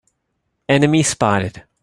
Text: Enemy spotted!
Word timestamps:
Enemy 0.65 1.03
spotted! 1.03 1.63